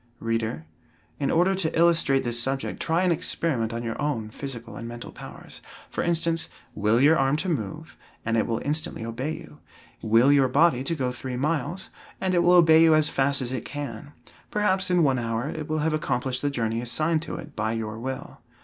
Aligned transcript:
Reader, 0.19 0.65
in 1.19 1.29
order 1.29 1.53
to 1.53 1.77
illustrate 1.77 2.23
this 2.23 2.39
subject 2.39 2.79
try 2.81 3.03
an 3.03 3.11
experiment 3.11 3.71
on 3.71 3.83
your 3.83 4.01
own 4.01 4.31
physical 4.31 4.75
and 4.75 4.87
mental 4.87 5.11
powers. 5.11 5.61
For 5.91 6.03
instance; 6.03 6.49
will 6.73 6.99
your 6.99 7.15
arm 7.19 7.35
to 7.37 7.49
move, 7.49 7.97
and 8.25 8.35
it 8.35 8.47
will 8.47 8.59
instantly 8.65 9.05
obey 9.05 9.33
you. 9.33 9.59
Will 10.01 10.31
your 10.31 10.47
body 10.47 10.83
to 10.85 10.95
go 10.95 11.11
three 11.11 11.37
miles, 11.37 11.91
and 12.19 12.33
it 12.33 12.41
will 12.41 12.53
obey 12.53 12.81
you 12.81 12.95
as 12.95 13.09
fast 13.09 13.43
as 13.43 13.51
it 13.51 13.63
can; 13.63 14.13
perhaps 14.49 14.89
in 14.89 15.03
one 15.03 15.19
hour 15.19 15.47
it 15.49 15.69
will 15.69 15.85
have 15.85 15.93
accomplished 15.93 16.41
the 16.41 16.49
journey 16.49 16.81
assigned 16.81 17.21
to 17.21 17.35
it 17.35 17.55
by 17.55 17.73
your 17.73 17.99
will. 17.99 18.39